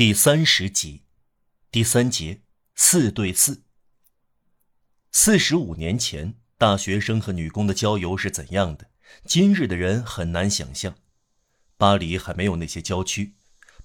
[0.00, 1.02] 第三十集，
[1.70, 2.40] 第三节，
[2.74, 3.64] 四对四。
[5.12, 8.88] 四十五年前，大学生和女工的郊游是怎样的？
[9.26, 10.94] 今日的人很难想象。
[11.76, 13.34] 巴黎还没有那些郊区，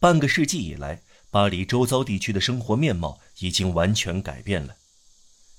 [0.00, 4.78] 半个世纪以来，巴黎周遭地区的生活面貌已经完全改变了。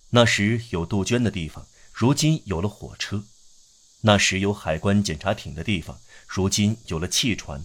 [0.10, 3.20] 那时有杜鹃的地方，如今有了火车；
[4.02, 7.64] 那时有海关检查艇的地方，如今有了汽船。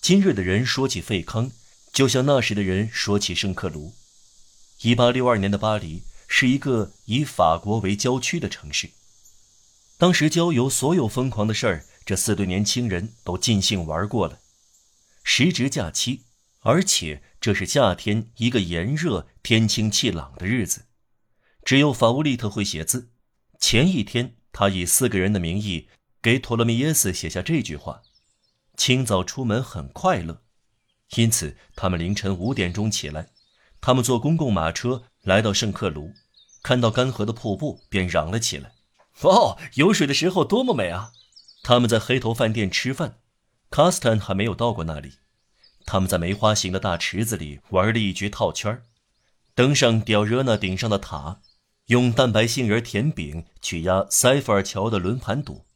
[0.00, 1.52] 今日的人说起费康。
[1.92, 3.92] 就像那时的人说起圣克卢，
[4.80, 8.90] 一八六二年的巴黎是一个以法国为郊区的城市。
[9.98, 14.40] 当时郊游所有疯狂的事儿，这四对年轻人都尽兴玩过了。
[15.22, 16.22] 时值假期，
[16.60, 20.86] 而且这是夏天一个炎热、天清气朗的日子。
[21.62, 23.10] 只有法乌利特会写字。
[23.60, 25.88] 前一天，他以四个人的名义
[26.22, 28.02] 给托勒密耶斯写下这句话
[28.76, 30.42] ：“清早出门很快乐。”
[31.16, 33.28] 因此，他们凌晨五点钟起来，
[33.80, 36.12] 他们坐公共马车来到圣克卢，
[36.62, 38.72] 看到干涸的瀑布，便嚷了起来
[39.20, 41.12] ：“哦，有水的时候多么美啊！”
[41.62, 43.18] 他们在黑头饭店吃饭，
[43.70, 45.18] 卡斯坦还没有到过那里。
[45.84, 48.82] 他们在梅花形的大池子里玩了一局套圈
[49.54, 51.40] 登上吊热那顶上的塔，
[51.86, 55.66] 用蛋白杏仁甜饼去压塞弗尔桥的轮盘赌，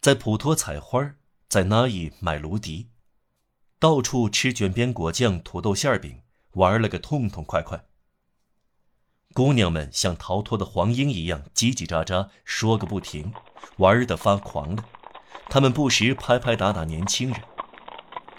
[0.00, 1.14] 在普托采花，
[1.48, 2.90] 在那伊买芦笛。
[3.84, 7.84] 到处吃卷边果酱、土豆馅饼，玩了个痛痛快快。
[9.34, 13.34] 姑娘们像逃脱的黄莺一样叽叽喳喳说个不停，
[13.76, 14.86] 玩得发狂了。
[15.50, 17.38] 他们不时拍拍打打年轻人。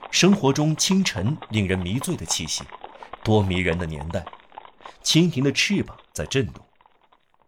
[0.09, 2.63] 生活中清晨令人迷醉的气息，
[3.23, 4.25] 多迷人的年代！
[5.03, 6.65] 蜻蜓的翅膀在震动。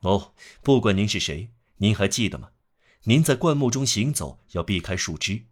[0.02, 2.50] 哦，不管您是谁，您还记得吗？
[3.06, 5.46] 您在灌木中行走要避开树枝。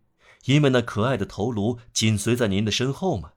[0.46, 3.34] 因为那可爱的头颅紧随在您的身后吗？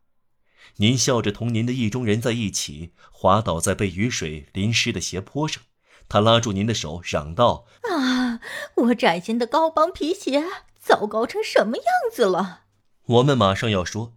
[0.76, 5.62] 您笑着同您的意中人在一起，滑倒在被雨水淋湿的斜坡上。
[6.08, 8.40] 他拉住您的手，嚷道：“啊，
[8.76, 10.44] 我崭新的高帮皮鞋
[10.78, 12.62] 糟糕成什么样子了！”
[13.06, 14.14] 我们马上要说，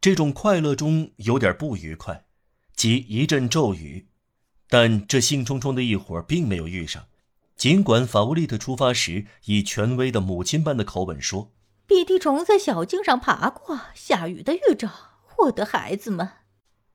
[0.00, 2.24] 这种快乐中有点不愉快，
[2.74, 4.08] 即一阵骤雨。
[4.68, 7.06] 但这兴冲冲的一伙并没有遇上，
[7.56, 11.52] 尽管法乌利特出发时以权威的母亲般的口吻说。
[11.90, 14.88] 鼻涕虫在小径上爬过，下雨的预兆，
[15.38, 16.30] 我的孩子们。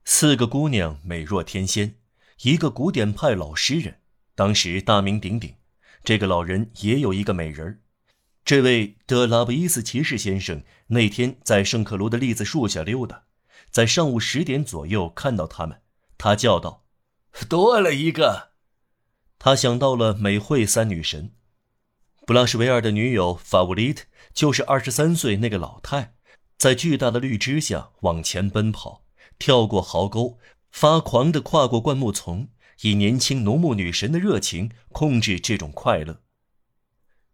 [0.05, 1.97] 四个姑娘美若天仙，
[2.43, 3.99] 一个古典派老诗人，
[4.35, 5.55] 当时大名鼎鼎。
[6.05, 7.79] 这个老人也有一个美人儿。
[8.45, 13.23] 这位德拉布伊斯骑士先生那天在圣克卢的栗子树下溜达，
[13.69, 15.81] 在上午十点左右看到他们，
[16.17, 16.85] 他叫道
[17.49, 18.51] ：“多了一个。”
[19.37, 21.33] 他想到了美惠三女神。
[22.25, 24.03] 布拉什维尔的女友法乌利特
[24.33, 26.15] 就是二十三岁那个老太，
[26.57, 29.05] 在巨大的绿枝下往前奔跑，
[29.37, 30.39] 跳过壕沟，
[30.71, 32.47] 发狂地跨过灌木丛，
[32.81, 36.21] 以年轻农牧女神的热情控制这种快乐。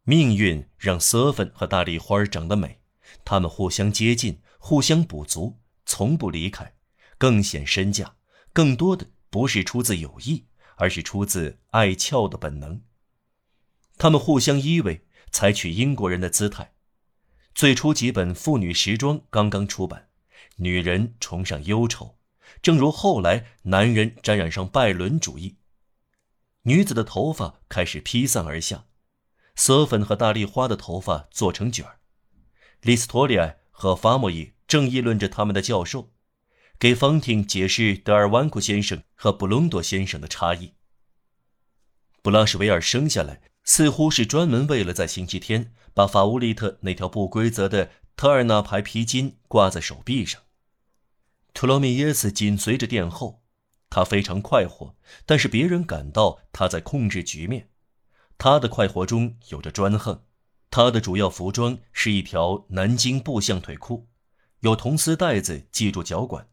[0.03, 2.81] 命运让瑟芬和大丽花长得美，
[3.23, 6.73] 他们互相接近，互相补足，从不离开，
[7.17, 8.15] 更显身价。
[8.51, 12.81] 更多的不是出自友谊，而是出自爱俏的本能。
[13.97, 16.73] 他们互相依偎，采取英国人的姿态。
[17.53, 20.07] 最初几本妇女时装刚刚出版，
[20.55, 22.17] 女人崇尚忧愁，
[22.61, 25.57] 正如后来男人沾染上拜伦主义。
[26.63, 28.85] 女子的头发开始披散而下，
[29.55, 31.99] 瑟芬和大丽花的头发做成卷儿。
[32.81, 36.13] 利斯托利埃和法莫伊正议论着他们的教授，
[36.79, 40.73] 给方婷解释德尔万库先生和布隆多先生的差异。
[42.21, 43.41] 布拉什维尔生下来。
[43.63, 50.41] 似乎是专门为了在星期天把法乌利特那条不规则的特尔纳牌皮筋挂在手臂上。
[51.53, 53.43] 托罗米耶斯紧随着殿后，
[53.89, 54.95] 他非常快活，
[55.25, 57.69] 但是别人感到他在控制局面。
[58.37, 60.23] 他的快活中有着专横。
[60.69, 64.07] 他的主要服装是一条南京布象腿裤，
[64.61, 66.47] 有铜丝带子系住脚管，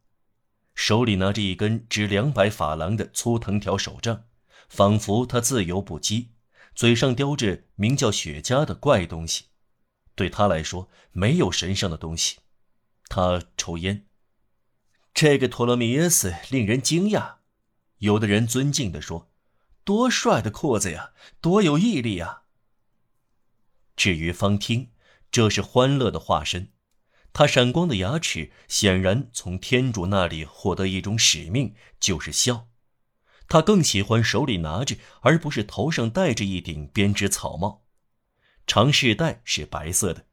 [0.75, 4.25] 手里拿着一根值两百法郎的粗藤条手杖，
[4.69, 6.31] 仿佛他自由不羁。
[6.79, 9.47] 嘴上叼着名叫雪茄的怪东西，
[10.15, 12.39] 对他来说没有神圣的东西。
[13.09, 14.07] 他抽烟。
[15.13, 17.39] 这个托勒密耶斯令人惊讶，
[17.97, 19.29] 有的人尊敬地说
[19.83, 21.11] ：“多帅的裤子呀，
[21.41, 22.43] 多有毅力呀。”
[23.97, 24.93] 至于方汀，
[25.33, 26.71] 这是欢乐的化身。
[27.33, 32.69] 他闪光的牙齿显然从天主那里获得一种使命，就是笑。
[33.49, 37.85] 他更喜欢手里拿着，而不是头上戴着一顶编织草帽。
[38.67, 40.27] 长饰带是白色的，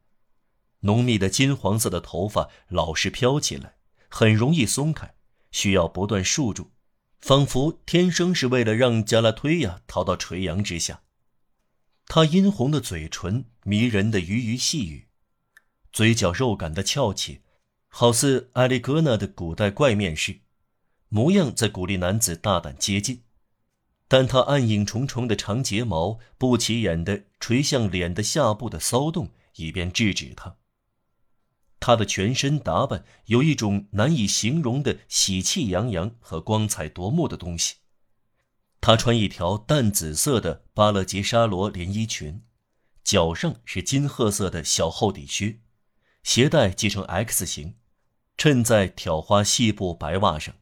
[0.80, 3.76] 浓密的金黄色的头发老是飘起来，
[4.08, 5.14] 很容易松开，
[5.50, 6.68] 需要不断束住，
[7.18, 11.00] 仿佛天生是为了让加拉推亚逃到垂杨之下。
[12.06, 15.08] 他殷红的嘴唇，迷人的鱼鱼细语，
[15.90, 17.40] 嘴角肉感的翘起，
[17.88, 20.40] 好似艾丽戈娜的古代怪面式，
[21.08, 23.22] 模样在鼓励男子大胆接近。
[24.08, 30.56] 但他暗影重重的长睫毛不起眼的垂向脸的下部的骚动，以便制止他。
[31.80, 37.76] 他的全身打扮有一种难以形容的喜气洋洋和光彩夺目的东西。
[38.80, 42.42] 他穿一条淡紫色的巴勒吉沙罗连衣裙，
[43.02, 45.60] 脚上是金褐色的小厚底靴，
[46.22, 47.74] 鞋带系成 X 型，
[48.36, 50.54] 衬在挑花细布白袜上。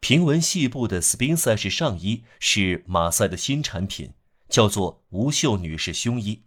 [0.00, 4.14] 平纹细布的斯宾塞式上衣是马赛的新产品，
[4.48, 6.44] 叫做无袖女士胸衣，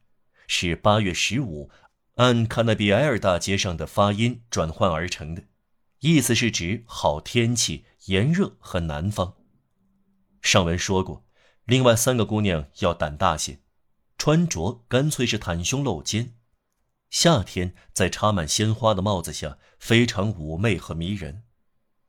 [0.48, 1.69] 是八月十五
[2.15, 5.44] 按卡纳比埃尔大街上的发音转换而成的，
[6.00, 9.36] 意思是指好天气、炎热和南方。
[10.42, 11.25] 上文说过，
[11.65, 13.59] 另外三个姑娘要胆大些，
[14.18, 16.33] 穿着干脆是袒胸露肩，
[17.09, 21.44] 夏天在插满鲜花的帽子下非常妩媚和迷人。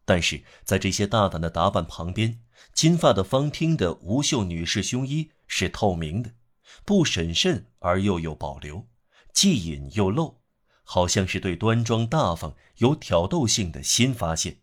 [0.05, 2.41] 但是在这些大胆的打扮旁边，
[2.73, 6.33] 金发的方汀的无袖女士胸衣是透明的，
[6.85, 8.89] 不审慎而又有保留，
[9.33, 10.41] 既隐又露，
[10.83, 14.59] 好像是对端庄大方、有挑逗性的新发现。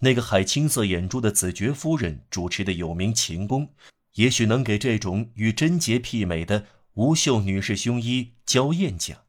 [0.00, 3.74] 那个海青色眼珠的子爵夫人主持的有名琴宫，
[4.14, 9.22] 也许能给这种与贞洁媲美的无袖女士胸衣娇艳奖。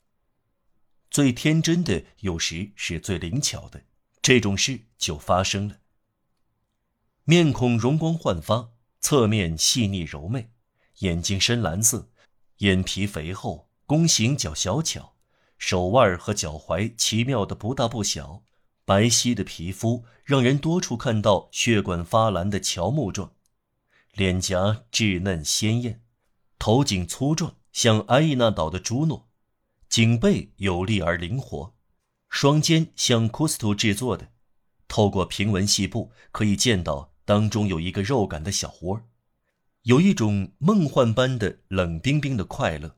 [1.10, 3.84] 最天真的，有时是最灵巧的。
[4.26, 5.76] 这种事就发生了。
[7.26, 10.50] 面孔容光焕发，侧面细腻柔媚，
[11.02, 12.10] 眼睛深蓝色，
[12.58, 15.14] 眼皮肥厚，弓形较小巧，
[15.60, 18.42] 手腕和脚踝奇妙的不大不小，
[18.84, 23.32] 白皙的皮肤让人多处看到血管发蓝的乔木状，
[24.14, 26.02] 脸颊稚嫩鲜艳，
[26.58, 29.30] 头颈粗壮像埃伊纳岛的朱诺，
[29.88, 31.75] 颈背有力而灵活。
[32.36, 34.34] 双肩像库斯图制作的，
[34.90, 39.08] 透过平纹细布可以见到当中有一个肉感的小窝，
[39.84, 42.98] 有一种梦幻般的冷冰冰的快乐，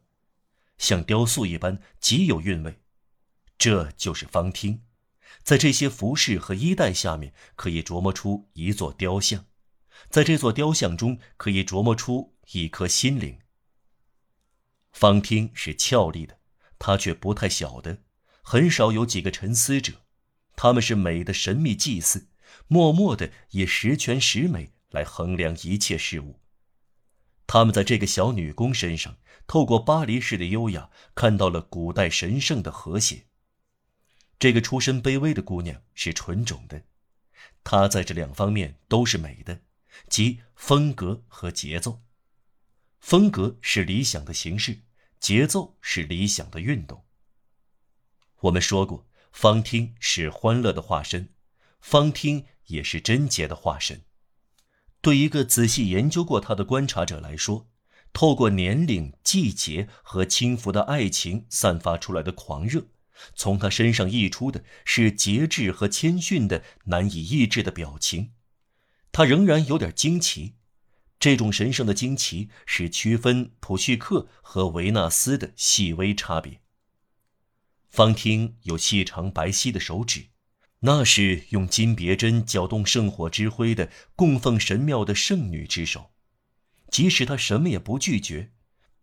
[0.79, 2.81] 像雕塑一般极有韵味。
[3.59, 4.81] 这就是方厅，
[5.43, 9.45] 在这些服饰和衣带下面可以琢磨出一座雕像，
[10.09, 13.37] 在这座雕像中可以琢磨出一颗心灵。
[14.91, 16.39] 方厅是俏丽的，
[16.79, 17.99] 它却不太晓得。
[18.49, 20.05] 很少有几个沉思者，
[20.55, 22.29] 他们是美的神秘祭司，
[22.69, 26.39] 默默的以十全十美来衡量一切事物。
[27.45, 29.17] 他们在这个小女工身上，
[29.47, 33.25] 透过巴黎式的优雅，看到了古代神圣的和谐。
[34.39, 36.83] 这个出身卑微的姑娘是纯种的，
[37.65, 39.59] 她在这两方面都是美的，
[40.07, 42.01] 即风格和节奏。
[43.01, 44.83] 风格是理想的形式，
[45.19, 47.03] 节奏是理想的运动。
[48.41, 51.29] 我们说过，方汀是欢乐的化身，
[51.81, 54.03] 方汀也是贞洁的化身。
[55.01, 57.67] 对一个仔细研究过他的观察者来说，
[58.13, 62.87] 透过年龄、季节和轻浮的爱情散发出来的狂热，
[63.35, 68.33] 从他身上溢出的是节制和谦逊的难以抑制的表情。
[69.11, 70.55] 他仍然有点惊奇，
[71.19, 76.61] 这种神圣的惊奇是区分普绪克和维纳斯的细微差别。
[77.89, 80.27] 方听有细长白皙的手指，
[80.79, 86.11] 那是用金别针搅动圣火之灰的供奉神庙的圣女之手。
[86.89, 88.51] 即使她什么也不拒绝，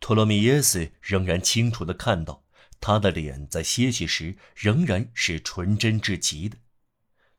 [0.00, 2.44] 托洛米耶斯仍然清楚地看到，
[2.80, 6.58] 她的脸在歇息时仍然是纯真至极的，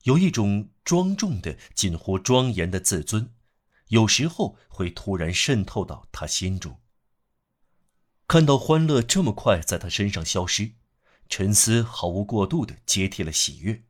[0.03, 3.31] 有一种庄重的、近乎庄严的自尊，
[3.87, 6.79] 有时候会突然渗透到他心中。
[8.27, 10.73] 看到欢乐这么快在他身上消失。
[11.27, 13.83] 沉思毫无过度地接替了喜悦，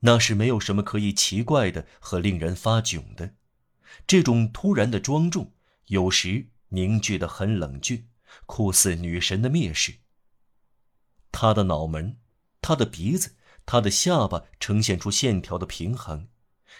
[0.00, 3.34] 那是没有什么可以奇怪的和令人发窘的。
[4.06, 5.52] 这种突然的庄重，
[5.86, 8.08] 有时凝聚得很冷峻，
[8.46, 9.96] 酷似女神的蔑视。
[11.32, 12.18] 他的脑门，
[12.60, 16.28] 他的鼻子，他的下巴呈现出线条的平衡，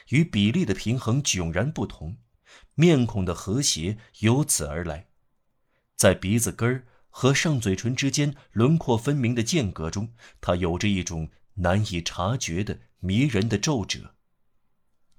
[0.08, 2.18] 与比例的平衡迥然不同。
[2.74, 5.08] 面孔的和谐由此而来，
[5.94, 6.86] 在鼻子根儿。
[7.10, 14.14] 和上嘴唇之间轮廓分明的间隔中，它有着一种难以察觉的迷人的皱褶。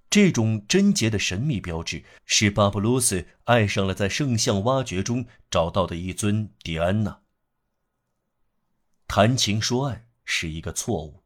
[0.10, 7.22] 这种贞洁的神秘标志，使巴布鲁斯爱上了在圣像挖掘中找到的一尊狄安娜。
[9.08, 11.24] 谈情说爱是一个错误，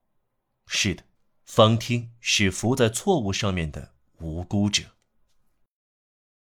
[0.68, 1.04] 是的，
[1.46, 4.95] 方听是伏在错误上面的无辜者。